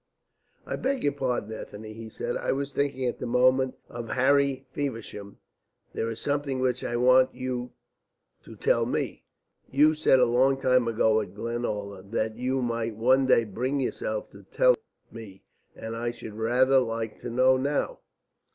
[0.65, 2.35] "I beg your pardon, Ethne," he said.
[2.35, 5.37] "I was thinking at the moment of Harry Feversham.
[5.93, 7.73] There is something which I want you
[8.45, 9.25] to tell me.
[9.69, 14.31] You said a long time ago at Glenalla that you might one day bring yourself
[14.31, 14.79] to tell it
[15.11, 15.43] me,
[15.75, 17.99] and I should rather like to know now.